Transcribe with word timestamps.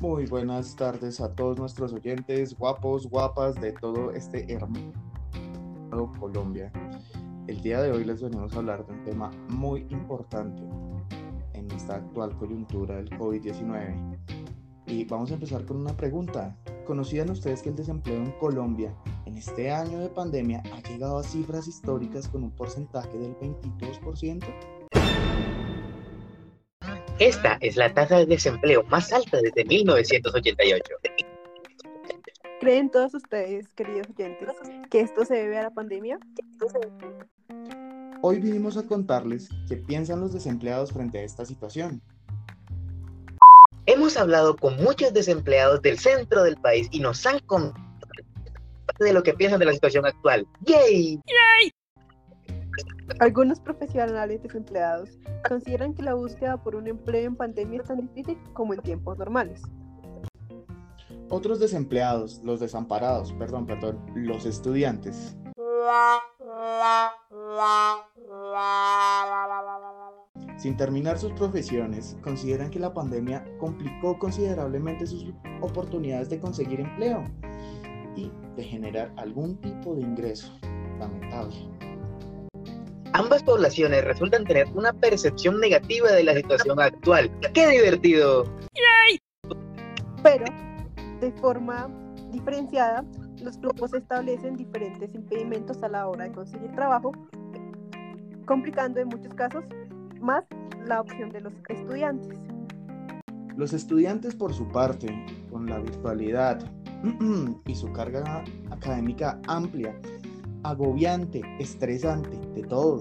Muy 0.00 0.24
buenas 0.24 0.74
tardes 0.76 1.20
a 1.20 1.34
todos 1.34 1.58
nuestros 1.58 1.92
oyentes, 1.92 2.56
guapos, 2.56 3.06
guapas 3.06 3.60
de 3.60 3.72
todo 3.72 4.12
este 4.12 4.50
hermoso 4.50 4.90
Colombia. 6.18 6.72
El 7.46 7.60
día 7.60 7.82
de 7.82 7.92
hoy 7.92 8.04
les 8.04 8.22
venimos 8.22 8.54
a 8.54 8.60
hablar 8.60 8.86
de 8.86 8.94
un 8.94 9.04
tema 9.04 9.30
muy 9.50 9.86
importante 9.90 10.62
en 11.52 11.70
esta 11.72 11.96
actual 11.96 12.34
coyuntura 12.38 12.96
del 12.96 13.10
COVID-19. 13.10 14.18
Y 14.86 15.04
vamos 15.04 15.32
a 15.32 15.34
empezar 15.34 15.66
con 15.66 15.76
una 15.76 15.94
pregunta. 15.94 16.56
¿Conocían 16.86 17.28
ustedes 17.28 17.60
que 17.60 17.68
el 17.68 17.76
desempleo 17.76 18.16
en 18.16 18.32
Colombia 18.38 18.96
en 19.26 19.36
este 19.36 19.70
año 19.70 19.98
de 19.98 20.08
pandemia 20.08 20.62
ha 20.72 20.80
llegado 20.88 21.18
a 21.18 21.22
cifras 21.22 21.68
históricas 21.68 22.26
con 22.26 22.42
un 22.42 22.52
porcentaje 22.52 23.18
del 23.18 23.36
22%? 23.36 24.79
Esta 27.20 27.58
es 27.60 27.76
la 27.76 27.92
tasa 27.92 28.16
de 28.16 28.24
desempleo 28.24 28.82
más 28.84 29.12
alta 29.12 29.42
desde 29.42 29.66
1988. 29.66 30.82
¿Creen 32.60 32.90
todos 32.90 33.12
ustedes, 33.12 33.68
queridos 33.74 34.06
oyentes, 34.16 34.48
que 34.90 35.00
esto 35.00 35.26
se 35.26 35.34
debe 35.34 35.58
a 35.58 35.64
la 35.64 35.70
pandemia? 35.70 36.18
Hoy 38.22 38.38
vinimos 38.38 38.78
a 38.78 38.86
contarles 38.86 39.50
qué 39.68 39.76
piensan 39.76 40.20
los 40.20 40.32
desempleados 40.32 40.92
frente 40.92 41.18
a 41.18 41.22
esta 41.22 41.44
situación. 41.44 42.00
Hemos 43.84 44.16
hablado 44.16 44.56
con 44.56 44.82
muchos 44.82 45.12
desempleados 45.12 45.82
del 45.82 45.98
centro 45.98 46.42
del 46.42 46.56
país 46.56 46.88
y 46.90 47.00
nos 47.00 47.26
han 47.26 47.38
contado 47.40 47.74
de 48.98 49.12
lo 49.12 49.22
que 49.22 49.34
piensan 49.34 49.60
de 49.60 49.66
la 49.66 49.74
situación 49.74 50.06
actual. 50.06 50.46
¡Yay! 50.64 51.20
Algunos 53.18 53.60
profesionales 53.60 54.42
desempleados 54.42 55.18
consideran 55.48 55.94
que 55.94 56.02
la 56.02 56.14
búsqueda 56.14 56.62
por 56.62 56.76
un 56.76 56.86
empleo 56.86 57.26
en 57.26 57.36
pandemia 57.36 57.80
es 57.80 57.88
tan 57.88 58.00
difícil 58.00 58.38
como 58.52 58.72
en 58.72 58.80
tiempos 58.80 59.18
normales. 59.18 59.62
Otros 61.28 61.60
desempleados, 61.60 62.40
los 62.44 62.60
desamparados, 62.60 63.32
perdón, 63.34 63.66
perdón, 63.66 64.00
los 64.14 64.46
estudiantes. 64.46 65.36
Sin 70.56 70.76
terminar 70.76 71.18
sus 71.18 71.32
profesiones, 71.32 72.16
consideran 72.22 72.70
que 72.70 72.78
la 72.78 72.92
pandemia 72.92 73.44
complicó 73.58 74.18
considerablemente 74.18 75.06
sus 75.06 75.32
oportunidades 75.60 76.28
de 76.30 76.38
conseguir 76.40 76.80
empleo 76.80 77.24
y 78.16 78.30
de 78.56 78.64
generar 78.64 79.12
algún 79.16 79.60
tipo 79.60 79.94
de 79.94 80.02
ingreso. 80.02 80.52
Lamentable. 80.98 81.89
Ambas 83.20 83.42
poblaciones 83.42 84.02
resultan 84.02 84.44
tener 84.44 84.66
una 84.74 84.94
percepción 84.94 85.60
negativa 85.60 86.10
de 86.10 86.24
la 86.24 86.32
situación 86.32 86.80
actual. 86.80 87.30
¡Qué 87.52 87.68
divertido! 87.68 88.46
Pero, 90.22 90.46
de 91.20 91.30
forma 91.32 91.90
diferenciada, 92.32 93.04
los 93.42 93.60
grupos 93.60 93.92
establecen 93.92 94.56
diferentes 94.56 95.14
impedimentos 95.14 95.82
a 95.82 95.90
la 95.90 96.08
hora 96.08 96.24
de 96.24 96.32
conseguir 96.32 96.72
trabajo, 96.72 97.12
complicando 98.46 99.00
en 99.00 99.08
muchos 99.08 99.34
casos 99.34 99.64
más 100.22 100.44
la 100.86 101.02
opción 101.02 101.28
de 101.28 101.42
los 101.42 101.52
estudiantes. 101.68 102.38
Los 103.54 103.74
estudiantes, 103.74 104.34
por 104.34 104.54
su 104.54 104.66
parte, 104.72 105.08
con 105.50 105.66
la 105.66 105.78
virtualidad 105.78 106.58
y 107.66 107.74
su 107.74 107.92
carga 107.92 108.42
académica 108.70 109.38
amplia, 109.46 109.94
agobiante, 110.62 111.42
estresante, 111.58 112.36
de 112.54 112.62
todo. 112.62 113.00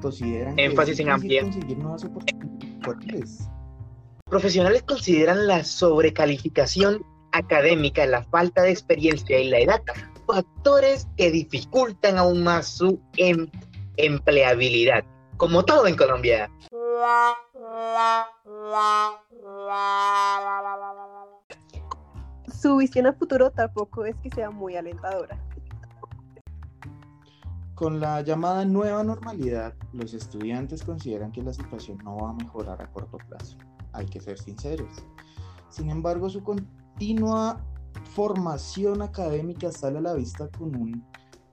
Consideran 0.00 0.58
Énfasis 0.58 0.96
que 0.96 1.02
en 1.02 1.08
es 1.08 1.14
amplia. 1.14 1.40
difícil 1.42 1.60
conseguir 1.60 1.78
nuevas 1.84 2.04
oportunidades. 2.04 3.48
Profesionales 4.26 4.82
consideran 4.84 5.46
la 5.46 5.64
sobrecalificación 5.64 7.04
académica, 7.32 8.06
la 8.06 8.22
falta 8.24 8.62
de 8.62 8.70
experiencia 8.70 9.38
y 9.38 9.48
la 9.50 9.58
edad 9.58 9.82
factores 10.26 11.08
que 11.16 11.30
dificultan 11.30 12.16
aún 12.16 12.44
más 12.44 12.66
su 12.68 13.00
em- 13.16 13.50
empleabilidad, 13.96 15.04
como 15.36 15.64
todo 15.64 15.86
en 15.88 15.96
Colombia. 15.96 16.48
Su 22.60 22.76
visión 22.76 23.06
a 23.06 23.12
futuro 23.12 23.50
tampoco 23.50 24.04
es 24.04 24.14
que 24.22 24.30
sea 24.30 24.50
muy 24.50 24.76
alentadora. 24.76 25.36
Con 27.80 27.98
la 27.98 28.20
llamada 28.20 28.66
nueva 28.66 29.02
normalidad, 29.02 29.72
los 29.94 30.12
estudiantes 30.12 30.82
consideran 30.82 31.32
que 31.32 31.42
la 31.42 31.54
situación 31.54 31.96
no 32.04 32.14
va 32.18 32.28
a 32.28 32.34
mejorar 32.34 32.82
a 32.82 32.92
corto 32.92 33.16
plazo. 33.26 33.56
Hay 33.94 34.04
que 34.04 34.20
ser 34.20 34.38
sinceros. 34.38 35.02
Sin 35.70 35.88
embargo, 35.88 36.28
su 36.28 36.42
continua 36.44 37.58
formación 38.14 39.00
académica 39.00 39.72
sale 39.72 39.96
a 39.96 40.02
la 40.02 40.12
vista 40.12 40.46
con 40.58 40.76
un 40.76 41.02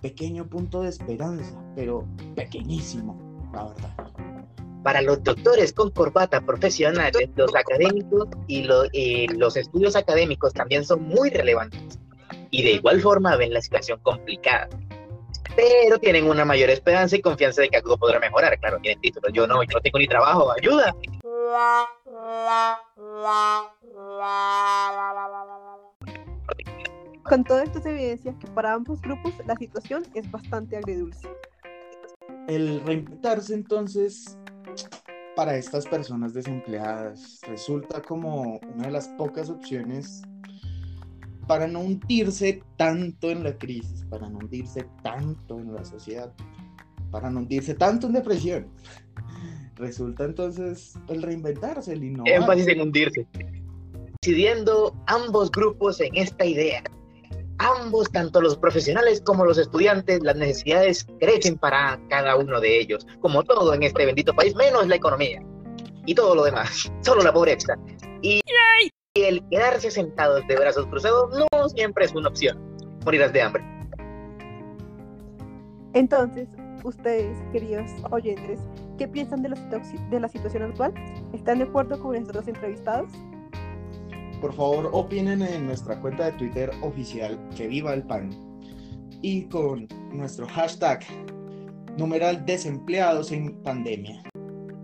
pequeño 0.02 0.46
punto 0.50 0.82
de 0.82 0.90
esperanza, 0.90 1.58
pero 1.78 2.06
pequeñísimo, 2.36 3.18
la 3.54 3.64
verdad. 3.64 3.96
Para 4.84 5.02
los 5.02 5.24
doctores 5.24 5.72
con 5.72 5.92
corbata 5.92 6.42
profesionales, 6.42 7.30
los 7.38 7.56
académicos 7.56 8.28
y 8.48 8.64
lo- 8.64 8.84
y 8.92 9.28
los 9.30 9.56
estudios 9.56 9.96
académicos 9.96 10.52
también 10.54 10.84
son 10.84 11.04
muy 11.04 11.30
relevantes. 11.30 11.98
Y 12.52 12.64
de 12.64 12.74
igual 12.74 13.00
forma 13.00 13.38
ven 13.38 13.54
la 13.54 13.62
situación 13.62 14.02
complicada. 14.04 14.68
Pero 15.58 15.98
tienen 15.98 16.30
una 16.30 16.46
mayor 16.46 16.70
esperanza 16.70 17.16
y 17.16 17.22
confianza 17.22 17.64
de 17.64 17.70
que 17.70 17.78
algo 17.78 17.98
podrá 17.98 18.20
mejorar. 18.20 18.60
Claro, 18.60 18.78
tienen 18.80 19.02
títulos. 19.02 19.34
Yo 19.34 19.48
no, 19.48 19.64
yo 19.64 19.70
no 19.74 19.82
tengo 19.82 19.98
ni 19.98 20.08
trabajo. 20.08 20.52
¡Ayuda! 20.52 20.96
Con 27.24 27.44
todo 27.44 27.60
esto 27.62 27.82
se 27.82 27.90
evidencia 27.90 28.36
que 28.40 28.48
para 28.52 28.74
ambos 28.74 29.02
grupos 29.02 29.34
la 29.48 29.56
situación 29.56 30.04
es 30.14 30.30
bastante 30.30 30.78
agridulce. 30.78 31.28
El 32.48 32.80
reinventarse 32.86 33.56
entonces 33.56 34.38
para 35.36 35.58
estas 35.58 35.88
personas 35.88 36.36
desempleadas 36.36 37.42
resulta 37.48 38.02
como 38.04 38.60
una 38.76 38.86
de 38.86 38.92
las 38.92 39.08
pocas 39.10 39.50
opciones 39.50 40.22
para 41.48 41.68
no 41.68 41.80
hundirse 41.80 42.62
tanto 42.76 43.30
en 43.30 43.44
la 43.44 43.58
crisis, 43.58 44.06
para 44.10 44.30
no 44.30 44.40
hundirse 44.40 44.86
tanto 45.02 45.60
en 45.60 45.74
la 45.74 45.84
sociedad, 45.86 46.32
para 47.12 47.30
no 47.30 47.40
hundirse 47.40 47.74
tanto 47.74 48.08
en 48.08 48.14
depresión. 48.14 48.68
Resulta 49.76 50.26
entonces 50.26 50.96
el 51.08 51.22
reinventarse, 51.22 51.94
el 51.94 52.04
innovar. 52.04 52.34
Énfasis 52.34 52.68
en 52.68 52.82
hundirse. 52.82 53.28
Decidiendo 54.22 54.96
ambos 55.06 55.52
grupos 55.52 56.02
en 56.02 56.16
esta 56.16 56.46
idea. 56.46 56.84
Ambos, 57.60 58.12
tanto 58.12 58.42
los 58.42 58.58
profesionales 58.58 59.22
como 59.22 59.46
los 59.46 59.58
estudiantes, 59.58 60.22
las 60.22 60.36
necesidades 60.36 61.08
crecen 61.20 61.58
para 61.58 62.00
cada 62.10 62.36
uno 62.36 62.60
de 62.60 62.80
ellos, 62.80 63.08
como 63.20 63.44
todo 63.44 63.74
en 63.74 63.84
este 63.84 64.06
bendito 64.06 64.34
país, 64.34 64.56
menos 64.56 64.88
la 64.88 64.96
economía 64.96 65.42
y 66.08 66.16
todo 66.16 66.34
lo 66.34 66.44
demás, 66.44 66.92
solo 67.02 67.22
la 67.22 67.32
pobreza. 67.32 67.76
Y, 68.22 68.42
y 69.18 69.24
el 69.24 69.44
quedarse 69.50 69.90
sentados 69.90 70.46
de 70.48 70.56
brazos 70.56 70.86
cruzados 70.88 71.36
no 71.52 71.70
siempre 71.70 72.06
es 72.06 72.14
una 72.14 72.30
opción. 72.30 72.58
Morirás 73.04 73.34
de 73.34 73.42
hambre. 73.42 73.64
Entonces, 75.94 76.48
ustedes, 76.84 77.36
queridos 77.52 77.90
oyentes, 78.12 78.60
¿qué 79.00 79.08
piensan 79.08 79.42
de 79.42 79.50
la, 79.50 79.56
situ- 79.56 80.10
de 80.10 80.20
la 80.20 80.28
situación 80.30 80.64
actual? 80.64 80.94
¿Están 81.34 81.60
de 81.60 81.64
acuerdo 81.66 82.00
con 82.00 82.12
nuestros 82.12 82.48
entrevistados? 82.48 83.12
Por 84.40 84.54
favor, 84.54 84.90
opinen 84.94 85.42
en 85.42 85.66
nuestra 85.66 86.00
cuenta 86.00 86.26
de 86.26 86.34
Twitter 86.34 86.70
oficial 86.82 87.40
que 87.56 87.68
viva 87.68 87.94
el 87.96 88.04
pan 88.04 88.30
y 89.24 89.46
con 89.46 89.88
nuestro 90.12 90.48
hashtag 90.48 91.00
numeral 91.98 92.46
desempleados 92.46 93.32
en 93.32 93.60
pandemia. 93.64 94.22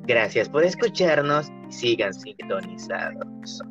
Gracias 0.08 0.50
por 0.50 0.64
escucharnos 0.64 1.52
y 1.70 1.72
sigan 1.72 2.14
sintonizados. 2.16 3.62